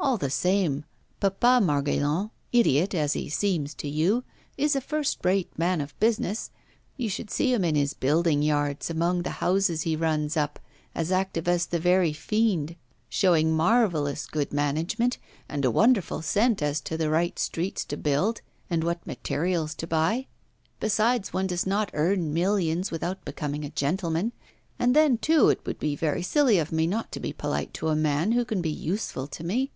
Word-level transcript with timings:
'All 0.00 0.18
the 0.18 0.28
same, 0.28 0.84
Papa 1.18 1.60
Margaillan, 1.64 2.30
idiot 2.52 2.94
as 2.94 3.14
he 3.14 3.30
seems 3.30 3.72
to 3.76 3.88
you, 3.88 4.22
is 4.58 4.76
a 4.76 4.80
first 4.82 5.24
rate 5.24 5.58
man 5.58 5.80
of 5.80 5.98
business. 5.98 6.50
You 6.98 7.08
should 7.08 7.30
see 7.30 7.52
him 7.54 7.64
in 7.64 7.74
his 7.74 7.94
building 7.94 8.42
yards, 8.42 8.90
among 8.90 9.22
the 9.22 9.30
houses 9.40 9.82
he 9.82 9.96
runs 9.96 10.36
up, 10.36 10.60
as 10.94 11.10
active 11.10 11.48
as 11.48 11.64
the 11.64 11.78
very 11.80 12.12
fiend, 12.12 12.76
showing 13.08 13.56
marvellous 13.56 14.26
good 14.26 14.52
management, 14.52 15.16
and 15.48 15.64
a 15.64 15.70
wonderful 15.70 16.20
scent 16.20 16.60
as 16.62 16.82
to 16.82 16.98
the 16.98 17.10
right 17.10 17.38
streets 17.38 17.82
to 17.86 17.96
build 17.96 18.42
and 18.68 18.84
what 18.84 19.04
materials 19.06 19.74
to 19.76 19.86
buy! 19.86 20.26
Besides, 20.80 21.32
one 21.32 21.46
does 21.46 21.66
not 21.66 21.90
earn 21.94 22.32
millions 22.34 22.90
without 22.90 23.24
becoming 23.24 23.64
a 23.64 23.70
gentleman. 23.70 24.32
And 24.78 24.94
then, 24.94 25.16
too, 25.16 25.48
it 25.48 25.64
would 25.64 25.78
be 25.78 25.96
very 25.96 26.22
silly 26.22 26.58
of 26.58 26.70
me 26.70 26.86
not 26.86 27.10
to 27.12 27.20
be 27.20 27.32
polite 27.32 27.72
to 27.74 27.88
a 27.88 27.96
man 27.96 28.32
who 28.32 28.44
can 28.44 28.60
be 28.60 28.70
useful 28.70 29.26
to 29.28 29.42
me. 29.42 29.72